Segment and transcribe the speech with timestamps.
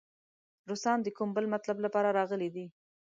[0.69, 2.65] روسان د کوم بل مطلب لپاره راغلي دي.